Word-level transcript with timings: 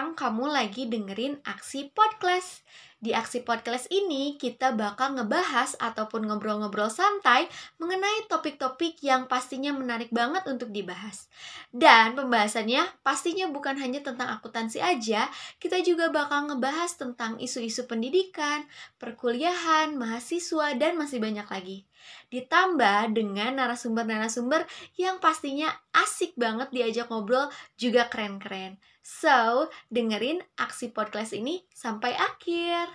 Sekarang 0.00 0.16
kamu 0.16 0.46
lagi 0.48 0.88
dengerin 0.88 1.44
Aksi 1.44 1.92
Podcast. 1.92 2.64
Di 3.04 3.12
Aksi 3.12 3.44
Podcast 3.44 3.84
ini 3.92 4.40
kita 4.40 4.72
bakal 4.72 5.12
ngebahas 5.12 5.76
ataupun 5.76 6.24
ngobrol-ngobrol 6.24 6.88
santai 6.88 7.44
mengenai 7.76 8.24
topik-topik 8.24 8.96
yang 9.04 9.28
pastinya 9.28 9.76
menarik 9.76 10.08
banget 10.08 10.48
untuk 10.48 10.72
dibahas. 10.72 11.28
Dan 11.68 12.16
pembahasannya 12.16 12.80
pastinya 13.04 13.52
bukan 13.52 13.76
hanya 13.76 14.00
tentang 14.00 14.32
akuntansi 14.40 14.80
aja, 14.80 15.28
kita 15.60 15.84
juga 15.84 16.08
bakal 16.08 16.48
ngebahas 16.48 16.96
tentang 16.96 17.36
isu-isu 17.36 17.84
pendidikan, 17.84 18.64
perkuliahan, 18.96 20.00
mahasiswa, 20.00 20.80
dan 20.80 20.96
masih 20.96 21.20
banyak 21.20 21.44
lagi. 21.44 21.84
Ditambah 22.32 23.12
dengan 23.12 23.60
narasumber-narasumber 23.60 24.64
yang 24.96 25.20
pastinya 25.20 25.68
asik 25.92 26.32
banget 26.40 26.72
diajak 26.72 27.12
ngobrol 27.12 27.52
juga 27.76 28.08
keren-keren. 28.08 28.80
So, 29.10 29.66
dengerin 29.90 30.38
aksi 30.54 30.94
podcast 30.94 31.34
ini 31.34 31.66
sampai 31.74 32.14
akhir. 32.14 32.94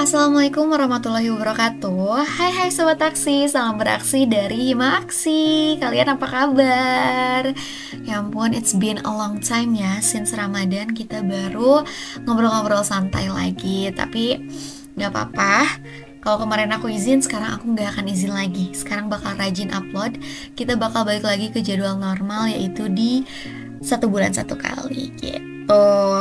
Assalamualaikum 0.00 0.72
warahmatullahi 0.72 1.28
wabarakatuh 1.28 2.24
Hai 2.24 2.50
hai 2.56 2.68
sobat 2.72 3.04
aksi, 3.04 3.44
salam 3.52 3.76
beraksi 3.76 4.24
dari 4.24 4.72
Hima 4.72 5.04
Aksi 5.04 5.76
Kalian 5.76 6.16
apa 6.16 6.24
kabar? 6.24 7.52
Ya 8.00 8.24
ampun, 8.24 8.56
it's 8.56 8.72
been 8.72 8.96
a 9.04 9.12
long 9.12 9.44
time 9.44 9.76
ya 9.76 10.00
Since 10.00 10.32
Ramadan 10.32 10.96
kita 10.96 11.20
baru 11.20 11.84
ngobrol-ngobrol 12.24 12.80
santai 12.80 13.28
lagi 13.28 13.92
Tapi 13.92 14.40
gak 14.96 15.12
apa-apa 15.12 15.68
kalau 16.20 16.44
kemarin 16.44 16.68
aku 16.76 16.92
izin, 16.92 17.24
sekarang 17.24 17.56
aku 17.56 17.72
nggak 17.72 17.96
akan 17.96 18.06
izin 18.12 18.32
lagi. 18.36 18.76
Sekarang 18.76 19.08
bakal 19.08 19.32
rajin 19.40 19.72
upload. 19.72 20.20
Kita 20.52 20.76
bakal 20.76 21.08
balik 21.08 21.24
lagi 21.24 21.48
ke 21.48 21.64
jadwal 21.64 21.96
normal, 21.96 22.52
yaitu 22.52 22.92
di 22.92 23.24
satu 23.80 24.12
bulan 24.12 24.36
satu 24.36 24.52
kali 24.60 25.16
gitu. 25.16 25.50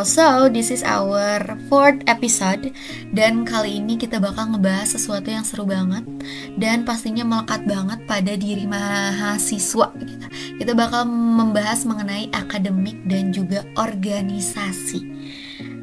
So, 0.05 0.45
this 0.45 0.69
is 0.69 0.85
our 0.85 1.57
fourth 1.73 2.05
episode 2.05 2.69
Dan 3.09 3.49
kali 3.49 3.81
ini 3.81 3.97
kita 3.97 4.21
bakal 4.21 4.53
ngebahas 4.53 4.93
sesuatu 4.93 5.33
yang 5.33 5.41
seru 5.41 5.65
banget 5.65 6.05
Dan 6.53 6.85
pastinya 6.85 7.25
melekat 7.25 7.65
banget 7.65 8.05
pada 8.05 8.37
diri 8.37 8.69
mahasiswa 8.69 9.89
gitu. 10.05 10.27
Kita 10.61 10.77
bakal 10.77 11.09
membahas 11.09 11.81
mengenai 11.81 12.29
akademik 12.29 13.01
dan 13.09 13.33
juga 13.33 13.65
organisasi 13.73 15.18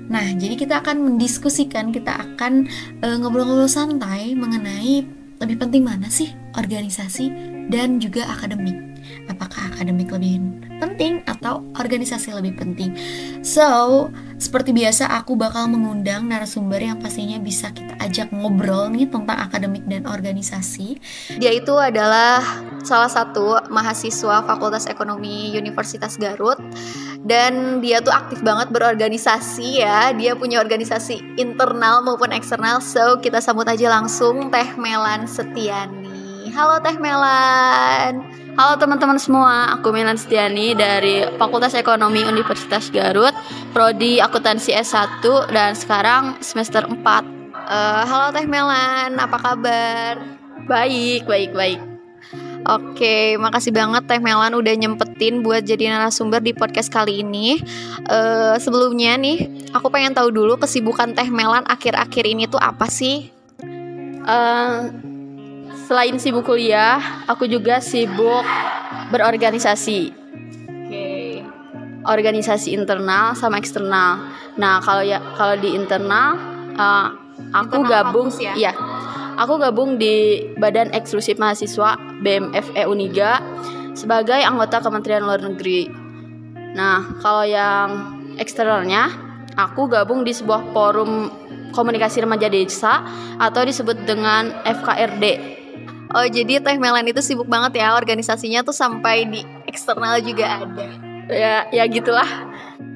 Nah, 0.06 0.26
jadi 0.38 0.54
kita 0.54 0.86
akan 0.86 1.02
mendiskusikan, 1.02 1.90
kita 1.90 2.14
akan 2.14 2.66
ngobrol 3.02 3.46
ngobrol-ngobrol 3.46 3.70
santai 3.70 4.38
mengenai 4.38 5.02
lebih 5.36 5.56
penting 5.60 5.84
mana 5.84 6.08
sih 6.08 6.32
organisasi 6.56 7.28
dan 7.68 8.00
juga 8.00 8.24
akademik. 8.30 8.78
Apakah 9.30 9.70
akademik 9.70 10.10
lebih 10.10 10.40
penting 10.82 11.22
atau 11.30 11.62
organisasi 11.78 12.34
lebih 12.34 12.58
penting? 12.58 12.94
So, 13.42 14.08
seperti 14.36 14.76
biasa 14.76 15.08
aku 15.16 15.32
bakal 15.32 15.64
mengundang 15.68 16.28
narasumber 16.28 16.80
yang 16.80 17.00
pastinya 17.00 17.40
bisa 17.40 17.72
kita 17.72 17.96
ajak 18.00 18.28
ngobrol 18.32 18.92
nih 18.92 19.08
tentang 19.08 19.36
akademik 19.40 19.84
dan 19.88 20.04
organisasi. 20.04 21.00
Dia 21.40 21.56
itu 21.56 21.72
adalah 21.76 22.44
salah 22.84 23.08
satu 23.08 23.64
mahasiswa 23.72 24.44
Fakultas 24.44 24.84
Ekonomi 24.86 25.56
Universitas 25.56 26.20
Garut. 26.20 26.60
Dan 27.26 27.82
dia 27.82 27.98
tuh 27.98 28.14
aktif 28.14 28.44
banget 28.44 28.70
berorganisasi 28.70 29.82
ya. 29.82 30.14
Dia 30.14 30.38
punya 30.38 30.62
organisasi 30.62 31.40
internal 31.40 32.04
maupun 32.04 32.30
eksternal. 32.30 32.78
So 32.84 33.18
kita 33.18 33.42
sambut 33.42 33.66
aja 33.66 33.90
langsung 33.90 34.52
Teh 34.52 34.76
Melan 34.78 35.26
Setiani. 35.26 36.52
Halo 36.54 36.78
Teh 36.84 36.94
Melan 37.00 38.45
Halo 38.56 38.80
teman-teman 38.80 39.20
semua, 39.20 39.68
aku 39.76 39.92
Melan 39.92 40.16
Setiani 40.16 40.72
dari 40.72 41.28
Fakultas 41.36 41.76
Ekonomi 41.76 42.24
Universitas 42.24 42.88
Garut, 42.88 43.36
Prodi 43.76 44.16
Akuntansi 44.16 44.72
S1 44.72 45.20
dan 45.52 45.76
sekarang 45.76 46.40
semester 46.40 46.88
4. 46.88 46.96
Uh, 46.96 47.20
eh, 47.68 48.02
halo 48.08 48.32
Teh 48.32 48.48
Melan, 48.48 49.20
apa 49.20 49.36
kabar? 49.36 50.24
Baik, 50.64 51.28
baik, 51.28 51.52
baik. 51.52 51.80
Oke, 52.64 53.36
makasih 53.36 53.76
banget 53.76 54.08
Teh 54.08 54.24
Melan 54.24 54.56
udah 54.56 54.72
nyempetin 54.72 55.44
buat 55.44 55.60
jadi 55.60 55.92
narasumber 55.92 56.40
di 56.40 56.56
podcast 56.56 56.88
kali 56.88 57.20
ini. 57.20 57.60
Uh, 58.08 58.56
sebelumnya 58.56 59.20
nih, 59.20 59.68
aku 59.76 59.92
pengen 59.92 60.16
tahu 60.16 60.32
dulu 60.32 60.56
kesibukan 60.56 61.12
Teh 61.12 61.28
Melan 61.28 61.68
akhir-akhir 61.68 62.24
ini 62.24 62.48
tuh 62.48 62.64
apa 62.64 62.88
sih? 62.88 63.28
Uh, 64.24 65.05
selain 65.86 66.18
sibuk 66.18 66.42
kuliah, 66.42 66.98
aku 67.30 67.46
juga 67.46 67.78
sibuk 67.78 68.42
berorganisasi. 69.14 70.10
Oke. 70.66 71.06
Organisasi 72.02 72.74
internal 72.74 73.38
sama 73.38 73.62
eksternal. 73.62 74.26
Nah, 74.58 74.82
kalau 74.82 75.06
ya 75.06 75.22
kalau 75.38 75.54
di 75.58 75.74
internal, 75.78 76.34
uh, 76.74 77.14
aku 77.54 77.86
internal 77.86 78.10
gabung 78.10 78.28
ya. 78.38 78.52
Iya 78.54 78.74
Aku 79.36 79.60
gabung 79.60 80.00
di 80.00 80.40
Badan 80.56 80.96
Eksklusif 80.96 81.36
Mahasiswa 81.36 82.00
BMFE 82.24 82.88
Uniga 82.88 83.36
sebagai 83.92 84.40
anggota 84.40 84.80
Kementerian 84.80 85.28
Luar 85.28 85.44
Negeri. 85.44 85.92
Nah, 86.72 87.20
kalau 87.20 87.44
yang 87.44 88.16
eksternalnya, 88.40 89.12
aku 89.52 89.92
gabung 89.92 90.24
di 90.24 90.32
sebuah 90.32 90.72
forum 90.72 91.28
komunikasi 91.76 92.24
remaja 92.24 92.48
desa 92.48 93.04
atau 93.36 93.60
disebut 93.60 94.08
dengan 94.08 94.56
FKRD. 94.64 95.55
Oh, 96.16 96.24
jadi 96.24 96.64
Teh 96.64 96.80
Melan 96.80 97.04
itu 97.04 97.20
sibuk 97.20 97.44
banget 97.44 97.76
ya 97.76 97.92
organisasinya 97.92 98.64
tuh 98.64 98.72
sampai 98.72 99.28
di 99.28 99.44
eksternal 99.68 100.16
juga 100.24 100.64
ada. 100.64 100.88
Ya, 101.28 101.68
ya 101.68 101.84
gitulah. 101.84 102.24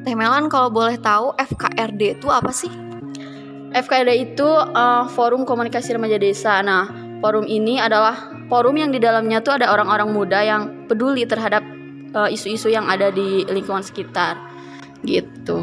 Teh 0.09 0.17
Melan 0.17 0.49
kalau 0.49 0.73
boleh 0.73 0.97
tahu 0.97 1.37
FKRD 1.37 2.17
itu 2.17 2.33
apa 2.33 2.49
sih? 2.49 2.73
FKD 3.77 4.33
itu 4.33 4.49
uh, 4.49 5.05
forum 5.13 5.45
komunikasi 5.45 5.93
remaja 5.93 6.17
desa. 6.17 6.65
Nah, 6.65 6.89
forum 7.21 7.45
ini 7.45 7.77
adalah 7.77 8.17
forum 8.49 8.81
yang 8.81 8.89
di 8.89 8.97
dalamnya 8.97 9.45
tuh 9.45 9.61
ada 9.61 9.69
orang-orang 9.69 10.09
muda 10.17 10.41
yang 10.41 10.89
peduli 10.89 11.29
terhadap 11.29 11.61
uh, 12.17 12.33
isu-isu 12.33 12.73
uh, 12.73 12.81
yang 12.81 12.89
ada 12.89 13.13
di 13.13 13.45
lingkungan 13.53 13.85
sekitar. 13.85 14.41
Gitu. 15.05 15.61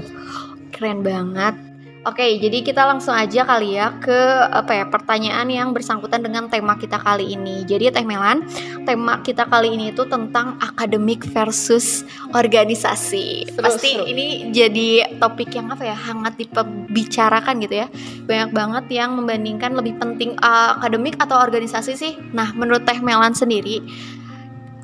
Keren 0.70 1.02
banget. 1.02 1.58
Oke, 2.06 2.38
jadi 2.38 2.62
kita 2.62 2.86
langsung 2.86 3.18
aja 3.18 3.42
kali 3.42 3.74
ya 3.74 3.98
ke 3.98 4.16
apa 4.54 4.70
ya 4.70 4.86
pertanyaan 4.86 5.50
yang 5.50 5.74
bersangkutan 5.74 6.22
dengan 6.22 6.46
tema 6.46 6.78
kita 6.78 7.02
kali 7.02 7.34
ini. 7.34 7.66
Jadi 7.66 7.90
Teh 7.90 8.06
Melan, 8.06 8.46
tema 8.86 9.20
kita 9.26 9.50
kali 9.50 9.74
ini 9.74 9.90
itu 9.90 10.06
tentang 10.06 10.62
akademik 10.62 11.26
versus 11.34 12.06
organisasi. 12.38 13.50
Seru, 13.50 13.64
Pasti 13.66 13.98
seru. 13.98 14.06
ini 14.06 14.54
jadi 14.54 15.18
topik 15.18 15.58
yang 15.58 15.74
apa 15.74 15.84
ya 15.90 15.98
hangat 15.98 16.38
dibicarakan 16.38 17.66
gitu 17.66 17.76
ya. 17.82 17.88
Banyak 18.30 18.50
banget 18.54 18.86
yang 18.94 19.18
membandingkan 19.18 19.74
lebih 19.74 19.98
penting 19.98 20.38
uh, 20.46 20.78
akademik 20.78 21.18
atau 21.18 21.42
organisasi 21.42 21.98
sih. 21.98 22.14
Nah, 22.32 22.54
menurut 22.54 22.86
Teh 22.86 23.02
Melan 23.02 23.34
sendiri, 23.34 23.82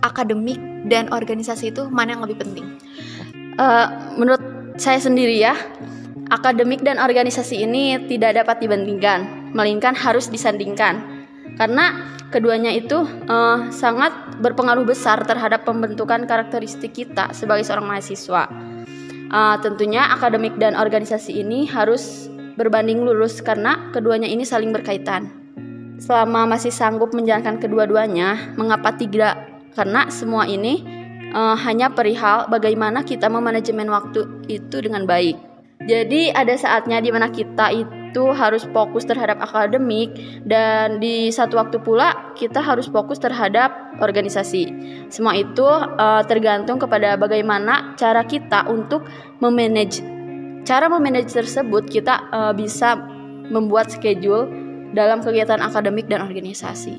akademik 0.02 0.60
dan 0.90 1.14
organisasi 1.14 1.72
itu 1.72 1.88
mana 1.94 2.18
yang 2.18 2.24
lebih 2.26 2.42
penting? 2.42 2.68
Uh, 3.56 3.86
menurut 4.18 4.42
saya 4.82 4.98
sendiri 4.98 5.38
ya 5.38 5.54
Akademik 6.34 6.82
dan 6.82 6.98
organisasi 6.98 7.62
ini 7.62 8.10
tidak 8.10 8.42
dapat 8.42 8.58
dibandingkan, 8.66 9.54
melainkan 9.54 9.94
harus 9.94 10.34
disandingkan. 10.34 11.06
Karena 11.62 12.10
keduanya 12.34 12.74
itu 12.74 13.06
uh, 13.30 13.70
sangat 13.70 14.42
berpengaruh 14.42 14.82
besar 14.82 15.22
terhadap 15.30 15.62
pembentukan 15.62 16.26
karakteristik 16.26 16.98
kita 16.98 17.30
sebagai 17.38 17.62
seorang 17.62 17.86
mahasiswa. 17.86 18.50
Uh, 19.30 19.62
tentunya 19.62 20.10
akademik 20.10 20.58
dan 20.58 20.74
organisasi 20.74 21.38
ini 21.38 21.70
harus 21.70 22.26
berbanding 22.58 23.06
lurus 23.06 23.38
karena 23.46 23.94
keduanya 23.94 24.26
ini 24.26 24.42
saling 24.42 24.74
berkaitan. 24.74 25.30
Selama 26.02 26.50
masih 26.50 26.74
sanggup 26.74 27.14
menjalankan 27.14 27.62
kedua-duanya, 27.62 28.58
mengapa 28.58 28.98
tidak? 28.98 29.38
Karena 29.78 30.10
semua 30.10 30.50
ini 30.50 30.82
uh, 31.30 31.54
hanya 31.62 31.94
perihal 31.94 32.50
bagaimana 32.50 33.06
kita 33.06 33.30
memanajemen 33.30 33.86
waktu 33.94 34.50
itu 34.50 34.82
dengan 34.82 35.06
baik. 35.06 35.53
Jadi 35.84 36.32
ada 36.32 36.56
saatnya 36.56 37.04
di 37.04 37.12
mana 37.12 37.28
kita 37.28 37.76
itu 37.76 38.24
harus 38.32 38.64
fokus 38.72 39.04
terhadap 39.04 39.42
akademik 39.44 40.16
dan 40.48 41.02
di 41.04 41.28
satu 41.34 41.60
waktu 41.60 41.82
pula 41.82 42.34
kita 42.40 42.64
harus 42.64 42.88
fokus 42.88 43.20
terhadap 43.20 43.74
organisasi. 44.00 44.70
Semua 45.12 45.36
itu 45.36 45.66
uh, 45.66 46.24
tergantung 46.24 46.80
kepada 46.80 47.20
bagaimana 47.20 47.98
cara 48.00 48.24
kita 48.24 48.70
untuk 48.72 49.04
memanage. 49.44 50.00
Cara 50.64 50.88
memanage 50.88 51.36
tersebut 51.36 51.90
kita 51.92 52.32
uh, 52.32 52.54
bisa 52.56 52.96
membuat 53.52 53.92
schedule 53.92 54.48
dalam 54.96 55.20
kegiatan 55.20 55.60
akademik 55.60 56.08
dan 56.08 56.24
organisasi. 56.24 56.96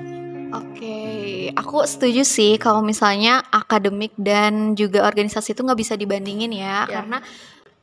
Oke, 0.55 1.51
aku 1.57 1.83
setuju 1.83 2.23
sih 2.23 2.61
kalau 2.63 2.79
misalnya 2.79 3.43
akademik 3.51 4.15
dan 4.15 4.79
juga 4.79 5.03
organisasi 5.03 5.51
itu 5.51 5.67
nggak 5.67 5.81
bisa 5.83 5.95
dibandingin 5.99 6.55
ya, 6.55 6.87
ya. 6.87 7.03
karena 7.03 7.19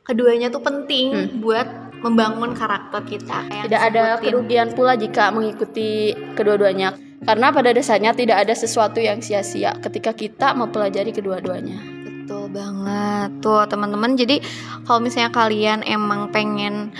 keduanya 0.02 0.50
tuh 0.50 0.62
penting 0.62 1.14
hmm. 1.14 1.40
buat 1.42 1.68
membangun 2.02 2.58
karakter 2.58 3.02
kita 3.06 3.46
kayak 3.46 3.64
tidak 3.70 3.82
ada 3.94 4.04
kerugian 4.18 4.74
pula 4.74 4.98
jika 4.98 5.30
mengikuti 5.30 6.12
kedua-duanya 6.34 6.98
Karena 7.22 7.54
pada 7.54 7.70
dasarnya 7.70 8.18
tidak 8.18 8.42
ada 8.42 8.50
sesuatu 8.50 8.98
yang 8.98 9.22
sia-sia 9.22 9.78
ketika 9.78 10.10
kita 10.10 10.58
mempelajari 10.58 11.14
kedua-duanya. 11.14 11.78
Betul 12.02 12.50
banget. 12.50 13.30
Tuh, 13.38 13.62
teman-teman. 13.70 14.18
Jadi, 14.18 14.42
kalau 14.82 14.98
misalnya 14.98 15.30
kalian 15.30 15.86
emang 15.86 16.34
pengen 16.34 16.90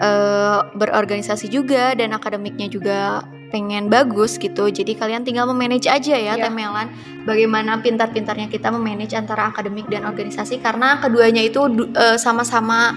uh, 0.00 0.64
berorganisasi 0.72 1.52
juga 1.52 1.92
dan 1.92 2.16
akademiknya 2.16 2.72
juga 2.72 3.20
pengen 3.54 3.88
bagus 3.90 4.38
gitu. 4.38 4.68
Jadi 4.70 4.94
kalian 4.98 5.22
tinggal 5.22 5.46
memanage 5.50 5.86
aja 5.86 6.14
ya, 6.14 6.34
yeah. 6.34 6.38
Temelan. 6.38 6.90
Bagaimana 7.26 7.82
pintar-pintarnya 7.82 8.46
kita 8.50 8.70
memanage 8.70 9.14
antara 9.14 9.50
akademik 9.50 9.90
dan 9.90 10.06
organisasi 10.06 10.62
karena 10.62 10.98
keduanya 11.02 11.42
itu 11.42 11.62
uh, 11.94 12.18
sama-sama 12.18 12.94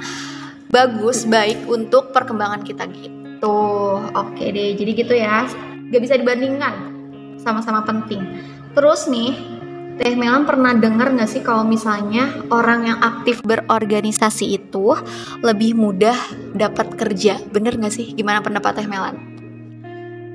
bagus, 0.70 1.26
baik 1.26 1.66
untuk 1.66 2.14
perkembangan 2.14 2.62
kita 2.62 2.86
gitu. 2.94 3.58
Oke 4.14 4.54
deh, 4.54 4.78
jadi 4.78 4.92
gitu 4.94 5.14
ya 5.18 5.50
gak 5.90 6.02
bisa 6.06 6.16
dibandingkan 6.18 6.74
sama-sama 7.42 7.82
penting 7.82 8.22
terus 8.78 9.10
nih 9.10 9.34
Teh 10.00 10.16
Melan 10.16 10.48
pernah 10.48 10.72
dengar 10.72 11.12
gak 11.12 11.28
sih 11.28 11.44
kalau 11.44 11.68
misalnya 11.68 12.32
orang 12.56 12.88
yang 12.88 13.00
aktif 13.04 13.44
berorganisasi 13.44 14.56
itu 14.56 14.96
lebih 15.44 15.76
mudah 15.76 16.16
dapat 16.56 16.96
kerja? 16.96 17.36
Bener 17.52 17.76
gak 17.76 17.92
sih? 17.92 18.16
Gimana 18.16 18.40
pendapat 18.40 18.80
Teh 18.80 18.88
Melan? 18.88 19.29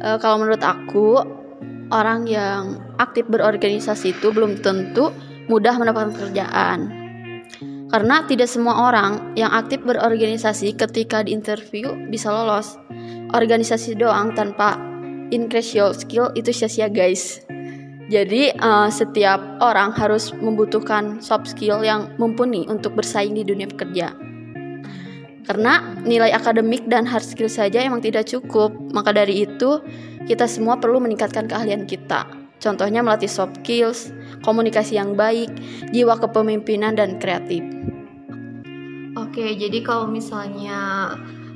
Uh, 0.05 0.21
kalau 0.21 0.45
menurut 0.45 0.61
aku, 0.61 1.25
orang 1.89 2.29
yang 2.29 2.77
aktif 3.01 3.25
berorganisasi 3.33 4.12
itu 4.12 4.29
belum 4.29 4.61
tentu 4.61 5.09
mudah 5.49 5.81
mendapatkan 5.81 6.12
pekerjaan. 6.12 6.93
Karena 7.89 8.27
tidak 8.29 8.51
semua 8.51 8.91
orang 8.91 9.33
yang 9.39 9.49
aktif 9.55 9.81
berorganisasi 9.87 10.77
ketika 10.77 11.25
diinterview 11.25 11.95
bisa 12.12 12.29
lolos. 12.29 12.77
Organisasi 13.33 13.97
doang 13.97 14.37
tanpa 14.37 14.77
increase 15.33 15.73
your 15.73 15.95
skill 15.97 16.29
itu 16.37 16.53
sia-sia 16.53 16.93
guys. 16.93 17.41
Jadi 18.12 18.53
uh, 18.61 18.93
setiap 18.93 19.41
orang 19.65 19.95
harus 19.97 20.35
membutuhkan 20.37 21.25
soft 21.25 21.49
skill 21.49 21.81
yang 21.81 22.12
mumpuni 22.21 22.69
untuk 22.69 22.93
bersaing 22.93 23.33
di 23.33 23.47
dunia 23.47 23.65
pekerja. 23.71 24.12
Karena 25.44 26.00
nilai 26.02 26.32
akademik 26.32 26.88
dan 26.88 27.05
hard 27.05 27.25
skill 27.25 27.52
saja 27.52 27.85
emang 27.85 28.00
tidak 28.00 28.25
cukup. 28.25 28.73
Maka 28.96 29.12
dari 29.12 29.44
itu, 29.44 29.85
kita 30.25 30.49
semua 30.49 30.81
perlu 30.81 31.05
meningkatkan 31.05 31.44
keahlian 31.44 31.85
kita. 31.85 32.25
Contohnya 32.64 33.05
melatih 33.05 33.29
soft 33.29 33.61
skills, 33.61 34.08
komunikasi 34.41 34.96
yang 34.96 35.12
baik, 35.12 35.52
jiwa 35.93 36.17
kepemimpinan 36.17 36.96
dan 36.96 37.20
kreatif. 37.20 37.61
Oke, 39.20 39.52
jadi 39.52 39.85
kalau 39.85 40.08
misalnya 40.08 41.12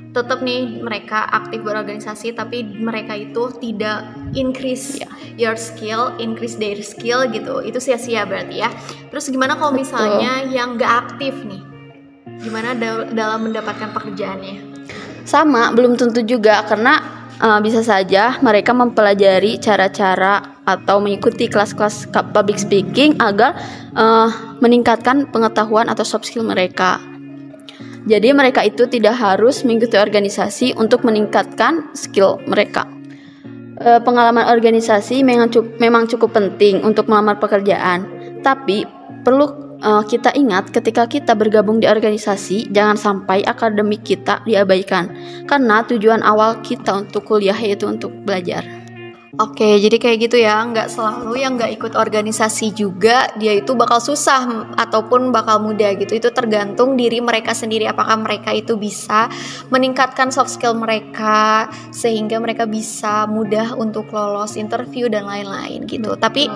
tetap 0.09 0.41
nih 0.41 0.81
mereka 0.81 1.29
aktif 1.29 1.61
berorganisasi 1.61 2.33
tapi 2.33 2.65
mereka 2.65 3.13
itu 3.13 3.53
tidak 3.61 4.09
increase 4.33 4.97
yeah. 5.01 5.09
your 5.37 5.57
skill, 5.57 6.13
increase 6.17 6.57
their 6.57 6.77
skill 6.81 7.29
gitu. 7.29 7.61
Itu 7.61 7.77
sia-sia 7.81 8.25
berarti 8.25 8.61
ya. 8.61 8.69
Terus 9.09 9.29
gimana 9.29 9.57
kalau 9.57 9.73
misalnya 9.73 10.45
Betul. 10.45 10.53
yang 10.53 10.69
gak 10.77 10.93
aktif 11.09 11.33
nih? 11.45 11.68
Gimana 12.39 12.71
da 12.71 13.03
dalam 13.11 13.51
mendapatkan 13.51 13.91
pekerjaannya? 13.91 14.55
Sama, 15.27 15.75
belum 15.75 15.99
tentu 15.99 16.23
juga 16.23 16.63
karena 16.65 17.03
uh, 17.43 17.59
bisa 17.59 17.83
saja 17.83 18.39
mereka 18.39 18.71
mempelajari 18.71 19.59
cara-cara 19.59 20.63
atau 20.63 21.03
mengikuti 21.03 21.51
kelas-kelas 21.51 22.09
public 22.31 22.57
speaking 22.57 23.19
agar 23.19 23.59
uh, 23.93 24.31
meningkatkan 24.63 25.27
pengetahuan 25.29 25.91
atau 25.91 26.07
soft 26.07 26.25
skill 26.25 26.47
mereka. 26.47 27.03
Jadi 28.07 28.31
mereka 28.31 28.63
itu 28.63 28.87
tidak 28.87 29.19
harus 29.19 29.61
mengikuti 29.67 29.99
organisasi 29.99 30.73
untuk 30.79 31.03
meningkatkan 31.03 31.91
skill 31.93 32.41
mereka. 32.47 32.87
E, 33.77 34.01
pengalaman 34.01 34.49
organisasi 34.49 35.21
memang 35.21 35.51
cukup, 35.51 35.77
memang 35.77 36.03
cukup 36.09 36.31
penting 36.33 36.81
untuk 36.81 37.05
melamar 37.11 37.37
pekerjaan, 37.37 38.07
tapi 38.41 38.87
perlu 39.21 39.68
e, 39.79 39.89
kita 40.05 40.35
ingat 40.35 40.69
ketika 40.69 41.07
kita 41.09 41.33
bergabung 41.33 41.79
di 41.79 41.87
organisasi, 41.87 42.69
jangan 42.69 42.99
sampai 42.99 43.41
akademik 43.47 44.03
kita 44.03 44.43
diabaikan, 44.43 45.09
karena 45.47 45.81
tujuan 45.87 46.21
awal 46.21 46.59
kita 46.61 46.93
untuk 47.07 47.25
kuliah 47.25 47.57
yaitu 47.57 47.87
untuk 47.87 48.13
belajar. 48.23 48.79
Oke, 49.39 49.79
jadi 49.79 49.95
kayak 50.03 50.17
gitu 50.27 50.35
ya, 50.35 50.67
nggak 50.67 50.91
selalu 50.91 51.39
yang 51.39 51.55
nggak 51.55 51.79
ikut 51.79 51.95
organisasi 51.95 52.75
juga 52.75 53.31
dia 53.39 53.55
itu 53.55 53.71
bakal 53.71 54.03
susah 54.03 54.67
ataupun 54.75 55.31
bakal 55.31 55.63
mudah 55.63 55.95
gitu. 55.95 56.19
Itu 56.19 56.35
tergantung 56.35 56.99
diri 56.99 57.23
mereka 57.23 57.55
sendiri 57.55 57.87
apakah 57.87 58.19
mereka 58.19 58.51
itu 58.51 58.75
bisa 58.75 59.31
meningkatkan 59.71 60.27
soft 60.27 60.51
skill 60.51 60.75
mereka 60.75 61.71
sehingga 61.95 62.35
mereka 62.43 62.67
bisa 62.67 63.31
mudah 63.31 63.79
untuk 63.79 64.11
lolos 64.11 64.59
interview 64.59 65.07
dan 65.07 65.23
lain-lain 65.23 65.87
gitu. 65.87 66.19
Tapi 66.19 66.51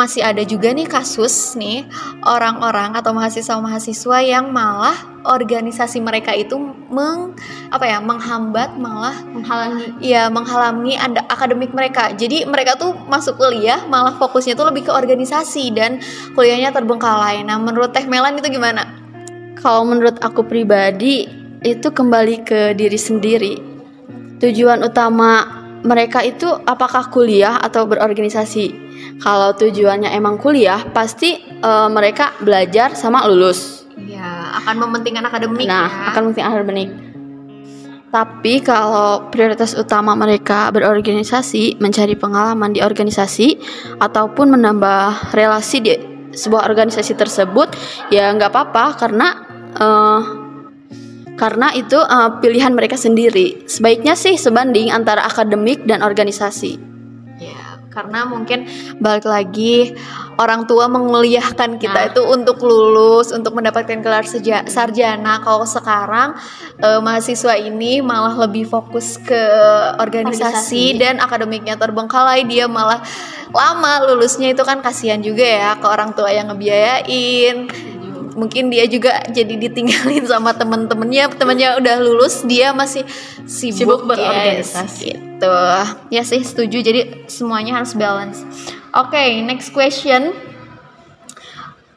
masih 0.00 0.24
ada 0.24 0.40
juga 0.48 0.72
nih 0.72 0.88
kasus 0.88 1.52
nih 1.60 1.84
orang-orang 2.24 2.96
atau 2.96 3.12
mahasiswa-mahasiswa 3.12 4.24
yang 4.24 4.48
malah 4.48 4.96
organisasi 5.28 6.00
mereka 6.00 6.32
itu 6.32 6.56
meng 6.88 7.36
apa 7.68 7.84
ya 7.84 8.00
menghambat 8.00 8.80
malah 8.80 9.12
menghalangi. 9.28 9.92
Ya 10.00 10.32
menghalangi 10.32 10.96
anda 10.96 11.20
akademik 11.28 11.76
mereka. 11.76 12.16
Jadi 12.16 12.48
mereka 12.48 12.80
tuh 12.80 12.96
masuk 13.12 13.36
kuliah 13.36 13.84
malah 13.92 14.16
fokusnya 14.16 14.56
tuh 14.56 14.72
lebih 14.72 14.88
ke 14.88 14.92
organisasi 14.96 15.68
dan 15.76 16.00
kuliahnya 16.32 16.72
terbengkalai. 16.72 17.44
Nah 17.44 17.60
menurut 17.60 17.92
Teh 17.92 18.08
Melan 18.08 18.40
itu 18.40 18.48
gimana? 18.48 18.88
Kalau 19.60 19.84
menurut 19.84 20.16
aku 20.24 20.48
pribadi 20.48 21.28
itu 21.60 21.88
kembali 21.92 22.48
ke 22.48 22.72
diri 22.72 22.96
sendiri. 22.96 23.54
Tujuan 24.40 24.80
utama 24.80 25.59
mereka 25.82 26.20
itu 26.24 26.46
apakah 26.46 27.08
kuliah 27.08 27.56
atau 27.60 27.88
berorganisasi 27.88 28.90
kalau 29.20 29.56
tujuannya 29.56 30.12
emang 30.12 30.36
kuliah 30.36 30.84
pasti 30.92 31.40
uh, 31.64 31.88
mereka 31.88 32.36
belajar 32.40 32.92
sama 32.96 33.24
lulus 33.28 33.80
Iya, 34.00 34.56
akan 34.64 34.74
mementingkan 34.80 35.24
akademik 35.28 35.68
nah, 35.68 35.88
ya. 35.88 36.08
akan 36.12 36.20
mementingkan 36.24 36.52
akademik. 36.56 36.90
Tapi 38.10 38.54
kalau 38.66 39.30
prioritas 39.30 39.70
utama 39.78 40.18
mereka 40.18 40.66
berorganisasi, 40.74 41.78
mencari 41.78 42.18
pengalaman 42.18 42.74
di 42.74 42.82
organisasi, 42.82 43.62
ataupun 44.02 44.50
menambah 44.50 45.30
relasi 45.30 45.78
di 45.78 45.94
sebuah 46.34 46.66
organisasi 46.66 47.14
tersebut, 47.14 47.70
ya 48.10 48.34
nggak 48.34 48.50
apa-apa 48.50 48.98
karena 48.98 49.28
uh, 49.78 50.39
karena 51.40 51.72
itu 51.72 51.96
uh, 51.96 52.36
pilihan 52.44 52.76
mereka 52.76 53.00
sendiri. 53.00 53.64
Sebaiknya 53.64 54.12
sih 54.12 54.36
sebanding 54.36 54.92
antara 54.92 55.24
akademik 55.24 55.88
dan 55.88 56.04
organisasi. 56.04 56.90
Karena 57.90 58.22
mungkin 58.22 58.70
balik 59.02 59.26
lagi 59.26 59.98
orang 60.38 60.70
tua 60.70 60.86
menguliahkan 60.86 61.74
kita 61.82 62.00
nah. 62.00 62.08
itu 62.14 62.22
untuk 62.22 62.62
lulus 62.62 63.34
untuk 63.34 63.58
mendapatkan 63.58 63.98
gelar 63.98 64.22
sarjana. 64.70 65.42
Kalau 65.42 65.66
sekarang 65.66 66.38
uh, 66.78 67.02
mahasiswa 67.02 67.58
ini 67.58 67.98
malah 67.98 68.38
lebih 68.46 68.70
fokus 68.70 69.18
ke 69.18 69.42
organisasi, 69.98 70.94
organisasi. 70.94 71.02
dan 71.02 71.18
akademiknya 71.18 71.74
terbengkalai. 71.74 72.46
Dia 72.46 72.70
malah 72.70 73.02
lama 73.50 74.06
lulusnya 74.06 74.54
itu 74.54 74.62
kan 74.62 74.78
kasihan 74.78 75.18
juga 75.18 75.42
ya 75.42 75.74
ke 75.74 75.86
orang 75.90 76.14
tua 76.14 76.30
yang 76.30 76.46
ngebiayain 76.54 77.66
mungkin 78.40 78.72
dia 78.72 78.88
juga 78.88 79.20
jadi 79.28 79.60
ditinggalin 79.60 80.24
sama 80.24 80.56
temen-temennya. 80.56 81.28
Temennya 81.36 81.76
udah 81.76 81.96
lulus 82.00 82.40
dia 82.48 82.72
masih 82.72 83.04
sibuk, 83.44 83.76
sibuk 83.76 84.00
berorganisasi. 84.08 85.12
yes, 85.12 85.20
gitu. 85.20 85.56
Ya 86.08 86.22
sih 86.24 86.40
setuju. 86.40 86.80
Jadi 86.80 87.28
semuanya 87.28 87.76
harus 87.76 87.92
balance. 87.92 88.40
Oke 88.96 89.12
okay, 89.12 89.28
next 89.44 89.76
question. 89.76 90.32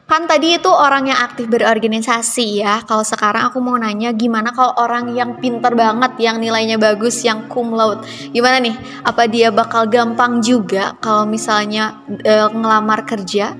Kan 0.04 0.30
tadi 0.30 0.62
itu 0.62 0.70
orang 0.70 1.10
yang 1.10 1.18
aktif 1.18 1.50
berorganisasi 1.50 2.62
ya. 2.62 2.86
Kalau 2.86 3.02
sekarang 3.02 3.50
aku 3.50 3.58
mau 3.64 3.74
nanya 3.80 4.14
gimana 4.14 4.54
kalau 4.54 4.76
orang 4.78 5.10
yang 5.18 5.42
pinter 5.42 5.74
banget 5.74 6.20
yang 6.22 6.38
nilainya 6.38 6.78
bagus 6.78 7.26
yang 7.26 7.50
cum 7.50 7.74
laude? 7.74 8.06
Gimana 8.30 8.62
nih? 8.62 8.78
Apa 9.02 9.26
dia 9.26 9.50
bakal 9.50 9.90
gampang 9.90 10.44
juga 10.44 10.94
kalau 11.02 11.26
misalnya 11.26 12.04
e, 12.06 12.34
ngelamar 12.52 13.10
kerja? 13.10 13.58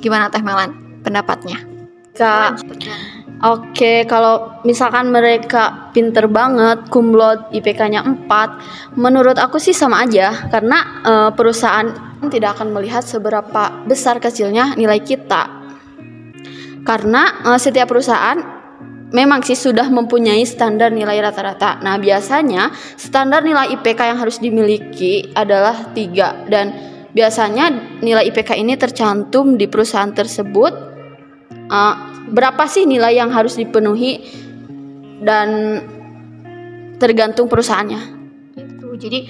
Gimana 0.00 0.32
Teh 0.32 0.40
Melan 0.40 1.02
pendapatnya 1.04 1.67
Kak. 2.18 2.66
Oke, 3.38 4.02
kalau 4.10 4.58
misalkan 4.66 5.14
mereka 5.14 5.94
pinter 5.94 6.26
banget, 6.26 6.90
kumlot 6.90 7.54
IPK-nya 7.54 8.02
4, 8.02 8.98
menurut 8.98 9.38
aku 9.38 9.62
sih 9.62 9.70
sama 9.70 10.02
aja 10.02 10.50
karena 10.50 10.98
uh, 11.06 11.30
perusahaan 11.30 11.86
tidak 12.26 12.58
akan 12.58 12.74
melihat 12.74 13.06
seberapa 13.06 13.86
besar 13.86 14.18
kecilnya 14.18 14.74
nilai 14.74 14.98
kita. 14.98 15.46
Karena 16.82 17.46
uh, 17.46 17.58
setiap 17.62 17.86
perusahaan 17.94 18.42
memang 19.14 19.46
sih 19.46 19.54
sudah 19.54 19.86
mempunyai 19.86 20.42
standar 20.42 20.90
nilai 20.90 21.22
rata-rata. 21.22 21.78
Nah, 21.78 21.94
biasanya 21.94 22.74
standar 22.98 23.46
nilai 23.46 23.70
IPK 23.78 24.00
yang 24.02 24.18
harus 24.18 24.42
dimiliki 24.42 25.30
adalah 25.38 25.94
3 25.94 26.50
dan 26.50 26.74
biasanya 27.14 27.70
nilai 28.02 28.26
IPK 28.34 28.58
ini 28.58 28.74
tercantum 28.74 29.54
di 29.54 29.70
perusahaan 29.70 30.10
tersebut 30.10 30.97
uh, 31.68 31.94
berapa 32.28 32.64
sih 32.68 32.84
nilai 32.84 33.16
yang 33.16 33.32
harus 33.32 33.56
dipenuhi 33.56 34.20
dan 35.24 35.80
tergantung 37.00 37.46
perusahaannya? 37.46 38.00
Itu 38.56 38.96
jadi 38.98 39.28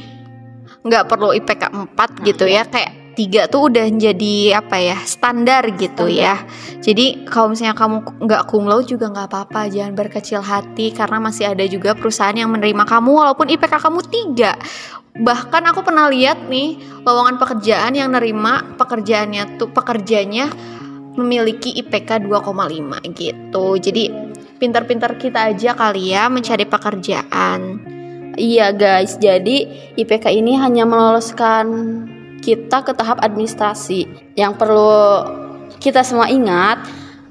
nggak 0.82 1.04
perlu 1.10 1.34
IPK 1.36 1.62
4 1.68 1.74
nah, 1.74 2.08
gitu 2.24 2.44
ya. 2.46 2.62
ya 2.62 2.70
kayak 2.70 2.92
tiga 3.18 3.50
tuh 3.50 3.66
udah 3.66 3.90
jadi 3.90 4.62
apa 4.62 4.78
ya 4.78 4.94
standar 5.02 5.66
gitu 5.74 6.06
standar. 6.06 6.22
ya. 6.22 6.34
Jadi 6.78 7.26
kalau 7.26 7.50
misalnya 7.50 7.74
kamu 7.74 7.96
nggak 8.22 8.42
kumlau 8.46 8.80
juga 8.86 9.10
nggak 9.10 9.26
apa-apa. 9.26 9.66
Jangan 9.66 9.98
berkecil 9.98 10.38
hati 10.38 10.94
karena 10.94 11.18
masih 11.18 11.50
ada 11.50 11.66
juga 11.66 11.98
perusahaan 11.98 12.34
yang 12.34 12.54
menerima 12.54 12.86
kamu 12.86 13.10
walaupun 13.10 13.50
IPK 13.50 13.74
kamu 13.74 14.00
tiga. 14.06 14.54
Bahkan 15.18 15.62
aku 15.74 15.82
pernah 15.82 16.06
lihat 16.06 16.46
nih 16.46 16.78
lowongan 17.02 17.42
pekerjaan 17.42 17.98
yang 17.98 18.14
nerima 18.14 18.62
pekerjaannya 18.78 19.58
tuh 19.58 19.66
pekerjanya 19.74 20.46
memiliki 21.18 21.74
IPK 21.82 22.24
2,5 22.24 23.02
gitu. 23.18 23.66
Jadi 23.76 24.04
pintar-pintar 24.62 25.18
kita 25.18 25.50
aja 25.50 25.74
kali 25.74 26.14
ya 26.14 26.30
mencari 26.30 26.64
pekerjaan. 26.64 27.60
Iya 28.38 28.70
guys. 28.70 29.18
Jadi 29.18 29.90
IPK 29.98 30.30
ini 30.30 30.54
hanya 30.54 30.86
meloloskan 30.86 31.66
kita 32.38 32.86
ke 32.86 32.94
tahap 32.94 33.18
administrasi. 33.20 34.32
Yang 34.38 34.52
perlu 34.56 35.02
kita 35.82 36.06
semua 36.06 36.30
ingat 36.30 36.86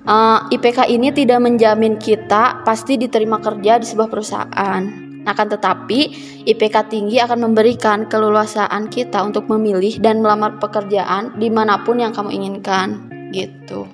uh, 0.07 0.47
eh, 0.47 0.59
IPK 0.59 0.87
ini 0.91 1.11
tidak 1.15 1.39
menjamin 1.43 1.95
kita 1.99 2.63
pasti 2.67 2.99
diterima 2.99 3.39
kerja 3.39 3.79
di 3.79 3.85
sebuah 3.87 4.09
perusahaan. 4.11 5.07
Akan 5.27 5.51
tetapi, 5.51 5.99
IPK 6.47 6.87
tinggi 6.87 7.19
akan 7.19 7.51
memberikan 7.51 8.07
keleluasaan 8.07 8.87
kita 8.87 9.19
untuk 9.27 9.51
memilih 9.51 9.99
dan 9.99 10.23
melamar 10.23 10.55
pekerjaan 10.55 11.35
di 11.35 11.51
mana 11.51 11.83
pun 11.83 11.99
yang 11.99 12.15
kamu 12.15 12.31
inginkan, 12.31 13.16
gitu. 13.31 13.89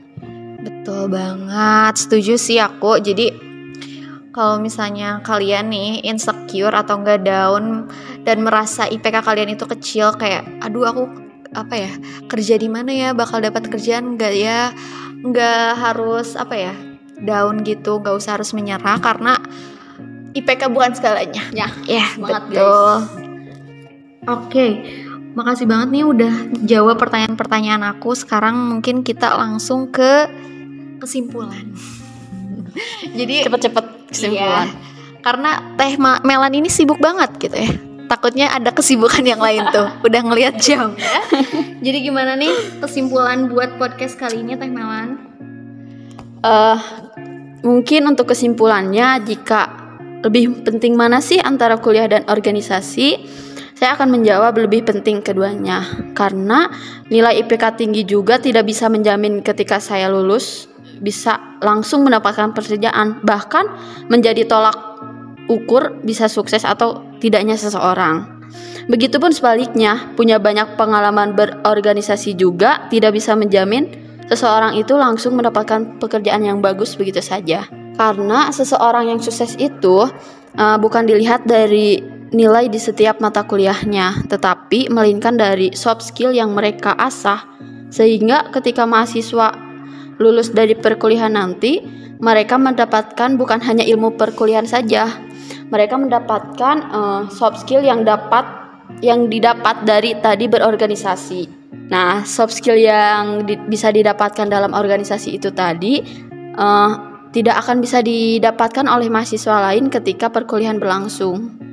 Betul 0.63 1.11
banget, 1.11 1.93
setuju 1.99 2.39
sih 2.39 2.57
aku. 2.59 2.99
Jadi 3.03 3.33
kalau 4.33 4.57
misalnya 4.57 5.21
kalian 5.21 5.69
nih 5.69 6.01
insecure 6.09 6.73
atau 6.73 6.97
enggak 6.99 7.21
down 7.21 7.87
dan 8.25 8.41
merasa 8.41 8.89
IPK 8.89 9.21
kalian 9.21 9.53
itu 9.53 9.69
kecil 9.69 10.15
kayak 10.17 10.41
aduh 10.63 10.89
aku 10.89 11.03
apa 11.53 11.75
ya 11.77 11.91
kerja 12.25 12.57
di 12.57 12.65
mana 12.65 12.89
ya 12.89 13.09
bakal 13.13 13.37
dapat 13.37 13.69
kerjaan 13.69 14.17
enggak 14.17 14.33
ya 14.33 14.73
enggak 15.21 15.77
harus 15.77 16.33
apa 16.33 16.55
ya 16.57 16.73
down 17.21 17.61
gitu 17.61 18.01
nggak 18.01 18.17
usah 18.17 18.41
harus 18.41 18.57
menyerah 18.57 18.97
karena 18.97 19.37
IPK 20.33 20.73
bukan 20.73 20.97
segalanya. 20.97 21.45
Ya, 21.53 21.69
ya 21.85 22.09
semangat 22.17 22.49
betul. 22.49 22.57
Guys. 22.57 23.33
Oke, 24.23 24.67
makasih 25.33 25.65
banget 25.65 25.89
nih 25.89 26.05
udah 26.05 26.33
jawab 26.65 26.97
pertanyaan-pertanyaan 27.01 27.83
aku. 27.97 28.13
Sekarang 28.13 28.55
mungkin 28.77 29.01
kita 29.01 29.33
langsung 29.37 29.89
ke 29.89 30.29
kesimpulan. 31.01 31.73
Jadi 33.19 33.45
cepet-cepet 33.45 33.85
kesimpulan. 34.09 34.69
Iya, 34.69 34.93
karena 35.25 35.51
Teh 35.77 35.93
Melan 35.99 36.53
ini 36.53 36.69
sibuk 36.69 36.97
banget 37.01 37.33
gitu 37.41 37.57
ya. 37.57 37.71
Takutnya 38.07 38.53
ada 38.53 38.69
kesibukan 38.69 39.25
yang 39.25 39.41
lain 39.41 39.65
tuh. 39.73 39.89
Udah 40.07 40.21
ngelihat 40.21 40.61
jam 40.61 40.93
ya. 40.95 41.19
Jadi 41.81 41.97
gimana 42.05 42.37
nih 42.37 42.79
kesimpulan 42.79 43.49
buat 43.49 43.81
podcast 43.81 44.15
kali 44.15 44.45
ini 44.45 44.53
Teh 44.53 44.69
Melan? 44.69 45.17
Uh, 46.43 46.77
mungkin 47.63 48.11
untuk 48.11 48.35
kesimpulannya 48.35 49.23
jika 49.23 49.71
lebih 50.23 50.63
penting 50.63 50.95
mana 50.95 51.19
sih 51.19 51.39
antara 51.39 51.79
kuliah 51.79 52.07
dan 52.07 52.23
organisasi? 52.27 53.23
Saya 53.83 53.99
akan 53.99 54.15
menjawab 54.15 54.63
lebih 54.63 54.87
penting 54.87 55.19
keduanya 55.19 55.83
karena 56.15 56.71
nilai 57.11 57.43
IPK 57.43 57.75
tinggi 57.75 58.07
juga 58.07 58.39
tidak 58.39 58.71
bisa 58.71 58.87
menjamin 58.87 59.43
ketika 59.43 59.75
saya 59.83 60.07
lulus 60.07 60.71
bisa 61.03 61.59
langsung 61.59 62.07
mendapatkan 62.07 62.55
pekerjaan 62.55 63.19
bahkan 63.27 63.67
menjadi 64.07 64.47
tolak 64.47 64.71
ukur 65.51 65.99
bisa 65.99 66.31
sukses 66.31 66.63
atau 66.63 67.03
tidaknya 67.19 67.59
seseorang. 67.59 68.47
Begitupun 68.87 69.35
sebaliknya, 69.35 70.15
punya 70.15 70.39
banyak 70.39 70.79
pengalaman 70.79 71.35
berorganisasi 71.35 72.39
juga 72.39 72.87
tidak 72.87 73.19
bisa 73.19 73.35
menjamin 73.35 73.91
seseorang 74.31 74.79
itu 74.79 74.95
langsung 74.95 75.35
mendapatkan 75.35 75.99
pekerjaan 75.99 76.47
yang 76.47 76.63
bagus 76.63 76.95
begitu 76.95 77.19
saja. 77.19 77.67
Karena 77.99 78.47
seseorang 78.47 79.11
yang 79.11 79.19
sukses 79.19 79.59
itu 79.59 80.07
uh, 80.55 80.77
bukan 80.79 81.03
dilihat 81.03 81.43
dari 81.43 82.12
nilai 82.33 82.67
di 82.67 82.81
setiap 82.81 83.21
mata 83.21 83.45
kuliahnya, 83.45 84.25
tetapi 84.27 84.89
melainkan 84.89 85.37
dari 85.37 85.71
soft 85.77 86.01
skill 86.01 86.33
yang 86.33 86.51
mereka 86.51 86.97
asah. 86.97 87.45
Sehingga 87.93 88.49
ketika 88.49 88.89
mahasiswa 88.89 89.53
lulus 90.17 90.49
dari 90.49 90.73
perkuliahan 90.73 91.37
nanti, 91.37 91.79
mereka 92.17 92.57
mendapatkan 92.57 93.37
bukan 93.37 93.61
hanya 93.61 93.85
ilmu 93.85 94.17
perkuliahan 94.17 94.65
saja, 94.65 95.13
mereka 95.69 95.97
mendapatkan 95.97 96.75
uh, 96.89 97.21
soft 97.29 97.61
skill 97.61 97.85
yang 97.85 98.01
dapat 98.01 98.45
yang 99.05 99.29
didapat 99.29 99.85
dari 99.85 100.17
tadi 100.17 100.49
berorganisasi. 100.49 101.41
Nah, 101.93 102.25
soft 102.25 102.57
skill 102.57 102.79
yang 102.79 103.45
di, 103.45 103.59
bisa 103.69 103.93
didapatkan 103.93 104.49
dalam 104.49 104.73
organisasi 104.73 105.37
itu 105.37 105.53
tadi 105.53 106.01
uh, 106.57 106.91
tidak 107.33 107.65
akan 107.65 107.81
bisa 107.81 107.99
didapatkan 108.05 108.85
oleh 108.85 109.09
mahasiswa 109.09 109.69
lain 109.69 109.89
ketika 109.89 110.29
perkuliahan 110.29 110.77
berlangsung. 110.77 111.72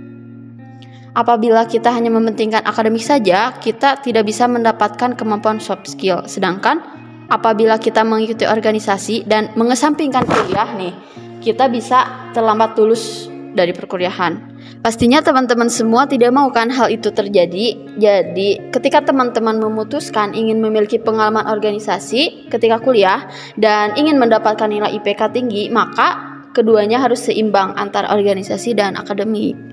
Apabila 1.11 1.67
kita 1.67 1.91
hanya 1.91 2.09
mementingkan 2.15 2.63
akademik 2.63 3.03
saja, 3.03 3.51
kita 3.59 3.99
tidak 3.99 4.31
bisa 4.31 4.47
mendapatkan 4.47 5.19
kemampuan 5.19 5.59
soft 5.59 5.91
skill. 5.91 6.23
Sedangkan 6.31 6.79
apabila 7.27 7.83
kita 7.83 8.07
mengikuti 8.07 8.47
organisasi 8.47 9.27
dan 9.27 9.51
mengesampingkan 9.59 10.23
kuliah 10.23 10.71
nih, 10.79 10.95
kita 11.43 11.67
bisa 11.67 12.31
terlambat 12.31 12.79
lulus 12.79 13.27
dari 13.51 13.75
perkuliahan. 13.75 14.51
Pastinya 14.81 15.21
teman-teman 15.21 15.69
semua 15.69 16.07
tidak 16.07 16.31
mau 16.33 16.49
kan 16.55 16.71
hal 16.71 16.89
itu 16.89 17.11
terjadi. 17.11 17.77
Jadi, 17.99 18.73
ketika 18.73 19.05
teman-teman 19.05 19.61
memutuskan 19.61 20.33
ingin 20.33 20.63
memiliki 20.63 20.97
pengalaman 20.97 21.45
organisasi 21.45 22.49
ketika 22.49 22.81
kuliah 22.81 23.29
dan 23.61 23.93
ingin 23.99 24.17
mendapatkan 24.17 24.71
nilai 24.71 24.95
IPK 25.03 25.37
tinggi, 25.37 25.69
maka 25.69 26.41
keduanya 26.57 27.03
harus 27.03 27.29
seimbang 27.29 27.77
antara 27.77 28.15
organisasi 28.15 28.73
dan 28.73 28.97
akademik. 28.97 29.70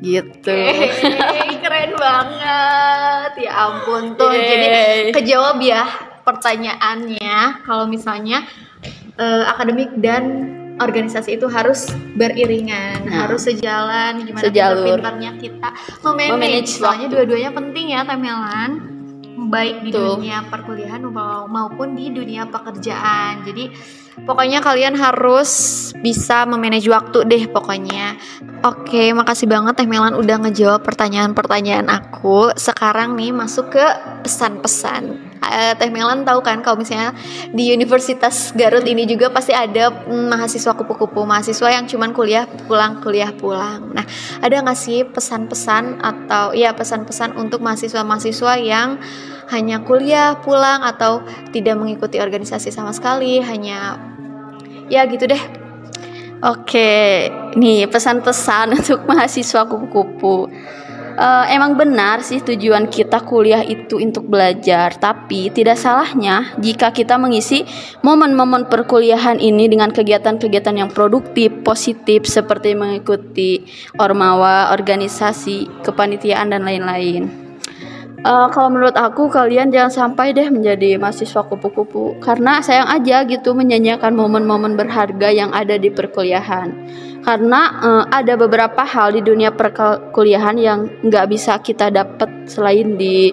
Gitu. 0.00 0.52
Hey, 0.54 1.58
keren 1.62 1.92
banget. 1.96 3.32
Ya 3.40 3.52
ampun 3.56 4.14
tuh. 4.14 4.30
Yay. 4.32 4.44
Jadi 4.44 4.66
kejawab 5.12 5.58
ya 5.60 5.84
pertanyaannya 6.24 7.66
kalau 7.68 7.84
misalnya 7.84 8.44
uh, 9.20 9.44
akademik 9.48 9.92
dan 10.00 10.54
organisasi 10.74 11.38
itu 11.38 11.46
harus 11.46 11.86
beriringan, 12.18 13.06
nah. 13.06 13.26
harus 13.26 13.46
sejalan 13.46 14.26
gimana 14.26 14.42
Sejalur. 14.42 14.98
pintarnya 14.98 15.30
kita 15.38 15.70
memanage. 16.02 16.34
memanage 16.34 16.70
Soalnya 16.82 17.06
dua-duanya 17.14 17.50
penting 17.54 17.94
ya 17.94 18.02
Temelan 18.02 18.93
baik 19.48 19.84
di 19.84 19.90
Tuh. 19.92 20.16
dunia 20.16 20.46
perkuliahan 20.48 21.04
maupun 21.48 21.96
di 21.96 22.12
dunia 22.12 22.48
pekerjaan. 22.48 23.44
Jadi 23.44 23.70
pokoknya 24.24 24.62
kalian 24.62 24.94
harus 24.96 25.50
bisa 25.98 26.46
memanage 26.46 26.86
waktu 26.86 27.26
deh 27.26 27.44
pokoknya. 27.50 28.16
Oke, 28.64 29.12
makasih 29.12 29.44
banget 29.50 29.76
Teh 29.76 29.88
Melan 29.88 30.16
udah 30.16 30.40
ngejawab 30.48 30.80
pertanyaan-pertanyaan 30.86 31.90
aku. 31.90 32.54
Sekarang 32.56 33.18
nih 33.18 33.34
masuk 33.34 33.74
ke 33.74 33.86
pesan-pesan 34.24 35.33
uh, 35.50 35.72
Teh 35.76 35.90
Melan 35.92 36.24
tahu 36.24 36.40
kan 36.40 36.60
kalau 36.64 36.80
misalnya 36.80 37.12
di 37.52 37.72
Universitas 37.72 38.52
Garut 38.56 38.84
ini 38.84 39.04
juga 39.04 39.28
pasti 39.28 39.52
ada 39.52 39.90
mm, 39.90 40.26
mahasiswa 40.30 40.72
kupu-kupu, 40.76 41.24
mahasiswa 41.24 41.68
yang 41.70 41.84
cuman 41.84 42.10
kuliah 42.16 42.44
pulang 42.68 43.00
kuliah 43.00 43.30
pulang. 43.34 43.92
Nah, 43.92 44.04
ada 44.40 44.54
nggak 44.60 44.78
sih 44.78 45.04
pesan-pesan 45.04 46.00
atau 46.00 46.56
ya 46.56 46.72
pesan-pesan 46.72 47.36
untuk 47.36 47.60
mahasiswa-mahasiswa 47.60 48.52
yang 48.60 49.00
hanya 49.52 49.84
kuliah 49.84 50.40
pulang 50.40 50.80
atau 50.80 51.20
tidak 51.52 51.76
mengikuti 51.76 52.16
organisasi 52.20 52.72
sama 52.72 52.96
sekali, 52.96 53.44
hanya 53.44 54.00
ya 54.88 55.04
gitu 55.04 55.28
deh. 55.28 55.42
Oke, 56.44 57.32
nih 57.56 57.88
pesan-pesan 57.88 58.72
untuk 58.78 59.08
mahasiswa 59.08 59.64
kupu-kupu 59.64 60.52
uh, 61.18 61.44
emang 61.48 61.78
benar 61.78 62.20
sih 62.20 62.42
tujuan 62.42 62.90
kita 62.90 63.22
kuliah 63.22 63.62
itu 63.62 63.98
untuk 63.98 64.26
belajar, 64.26 64.94
tapi 64.98 65.50
tidak 65.50 65.78
salahnya 65.78 66.54
jika 66.58 66.90
kita 66.90 67.16
mengisi 67.18 67.62
momen-momen 68.02 68.66
perkuliahan 68.66 69.38
ini 69.38 69.70
dengan 69.70 69.90
kegiatan-kegiatan 69.90 70.74
yang 70.74 70.90
produktif, 70.90 71.50
positif 71.62 72.26
seperti 72.26 72.74
mengikuti 72.74 73.64
ormawa, 73.98 74.74
organisasi, 74.74 75.86
kepanitiaan 75.86 76.50
dan 76.50 76.66
lain-lain. 76.66 77.44
Uh, 78.24 78.48
kalau 78.48 78.72
menurut 78.72 78.96
aku 78.96 79.28
kalian 79.28 79.68
jangan 79.68 79.92
sampai 79.92 80.32
deh 80.32 80.48
menjadi 80.48 80.96
mahasiswa 80.96 81.44
kupu-kupu 81.44 82.16
karena 82.24 82.64
sayang 82.64 82.88
aja 82.88 83.20
gitu 83.28 83.52
menyanyiakan 83.52 84.16
momen-momen 84.16 84.80
berharga 84.80 85.28
yang 85.28 85.52
ada 85.52 85.76
di 85.76 85.92
perkuliahan 85.92 86.72
karena 87.24 87.60
uh, 87.80 88.04
ada 88.12 88.36
beberapa 88.36 88.84
hal 88.84 89.16
di 89.16 89.24
dunia 89.24 89.48
perkuliahan 89.56 90.56
yang 90.60 90.80
nggak 91.00 91.26
bisa 91.32 91.56
kita 91.64 91.88
dapat 91.88 92.28
selain 92.44 93.00
di 93.00 93.32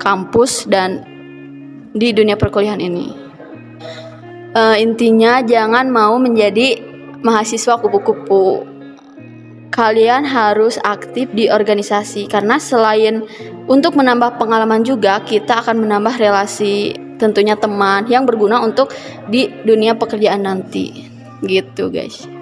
kampus 0.00 0.64
dan 0.64 1.04
di 1.92 2.16
dunia 2.16 2.40
perkuliahan 2.40 2.80
ini. 2.80 3.06
Uh, 4.56 4.74
intinya 4.80 5.44
jangan 5.44 5.86
mau 5.92 6.16
menjadi 6.16 6.80
mahasiswa 7.20 7.76
kupu-kupu. 7.78 8.66
kalian 9.70 10.26
harus 10.26 10.82
aktif 10.82 11.30
di 11.30 11.46
organisasi 11.46 12.26
karena 12.26 12.58
selain 12.58 13.22
untuk 13.70 13.94
menambah 13.94 14.34
pengalaman 14.34 14.82
juga 14.82 15.22
kita 15.22 15.62
akan 15.62 15.86
menambah 15.86 16.18
relasi 16.18 16.98
tentunya 17.22 17.54
teman 17.54 18.02
yang 18.10 18.26
berguna 18.26 18.58
untuk 18.66 18.90
di 19.30 19.46
dunia 19.62 19.94
pekerjaan 19.94 20.42
nanti 20.42 21.06
gitu 21.46 21.86
guys 21.86 22.39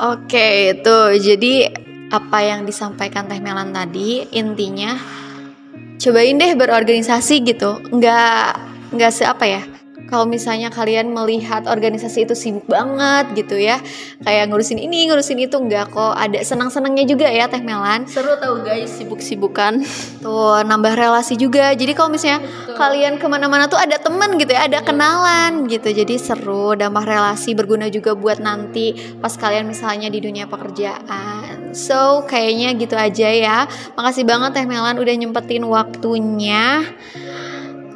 Oke, 0.00 0.72
itu 0.72 0.98
jadi 1.20 1.76
apa 2.08 2.40
yang 2.40 2.64
disampaikan 2.64 3.28
Teh 3.28 3.36
Melan 3.36 3.68
tadi 3.68 4.24
intinya 4.32 4.96
cobain 6.00 6.40
deh 6.40 6.56
berorganisasi 6.56 7.44
gitu. 7.44 7.76
Nggak 7.92 8.48
nggak 8.96 9.12
se 9.12 9.28
apa 9.28 9.44
ya? 9.44 9.62
Kalau 10.10 10.26
misalnya 10.26 10.68
kalian 10.74 11.14
melihat 11.14 11.70
organisasi 11.70 12.26
itu 12.26 12.34
sibuk 12.34 12.66
banget 12.66 13.30
gitu 13.38 13.54
ya 13.54 13.78
kayak 14.26 14.50
ngurusin 14.50 14.82
ini 14.82 15.06
ngurusin 15.06 15.38
itu 15.38 15.56
enggak 15.56 15.94
kok. 15.94 16.18
Ada 16.18 16.42
senang-senangnya 16.42 17.06
juga 17.06 17.30
ya 17.30 17.46
Teh 17.46 17.62
Melan. 17.62 18.04
Seru 18.10 18.34
tau 18.42 18.58
guys. 18.60 18.90
Sibuk-sibukan. 18.90 19.86
Tuh 20.18 20.66
nambah 20.66 20.98
relasi 20.98 21.38
juga. 21.38 21.72
Jadi 21.72 21.94
kalau 21.94 22.10
misalnya 22.10 22.42
Betul. 22.42 22.74
kalian 22.76 23.14
ke 23.22 23.26
mana-mana 23.30 23.70
tuh 23.70 23.78
ada 23.78 23.96
temen 23.96 24.34
gitu 24.36 24.50
ya 24.50 24.66
ada 24.66 24.82
kenalan 24.82 25.70
gitu. 25.70 25.88
Jadi 25.94 26.18
seru 26.18 26.74
nambah 26.74 27.06
relasi 27.06 27.54
berguna 27.54 27.86
juga 27.86 28.18
buat 28.18 28.42
nanti 28.42 28.92
pas 29.22 29.32
kalian 29.38 29.70
misalnya 29.70 30.10
di 30.10 30.18
dunia 30.18 30.50
pekerjaan. 30.50 31.70
So 31.70 32.26
kayaknya 32.26 32.74
gitu 32.74 32.98
aja 32.98 33.28
ya. 33.30 33.58
Makasih 33.94 34.26
banget 34.26 34.58
Teh 34.58 34.66
Melan 34.66 34.98
udah 34.98 35.14
nyempetin 35.14 35.62
waktunya 35.70 36.82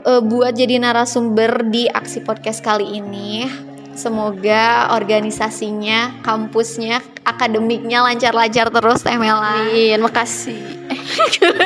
uh, 0.05 0.23
buat 0.23 0.53
jadi 0.55 0.79
narasumber 0.79 1.67
di 1.73 1.89
aksi 1.89 2.23
podcast 2.23 2.61
kali 2.61 3.01
ini. 3.01 3.49
Semoga 3.95 4.91
organisasinya, 4.91 6.19
kampusnya, 6.27 6.99
akademiknya 7.23 8.03
lancar-lancar 8.03 8.69
terus 8.75 9.07
Teh 9.07 9.15
Mela. 9.15 9.71
Amin, 9.71 10.03
makasih. 10.03 10.63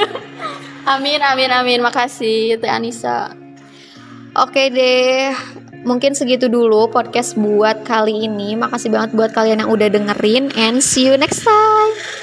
amin, 0.93 1.21
amin, 1.25 1.51
amin, 1.51 1.81
makasih 1.81 2.61
Teh 2.61 2.69
Anissa. 2.69 3.33
Oke 4.37 4.69
deh, 4.69 5.33
mungkin 5.89 6.13
segitu 6.13 6.53
dulu 6.53 6.93
podcast 6.93 7.33
buat 7.33 7.89
kali 7.89 8.29
ini. 8.29 8.61
Makasih 8.61 8.93
banget 8.93 9.17
buat 9.17 9.33
kalian 9.33 9.65
yang 9.65 9.73
udah 9.73 9.89
dengerin 9.89 10.53
and 10.53 10.85
see 10.85 11.09
you 11.09 11.17
next 11.17 11.49
time. 11.49 12.21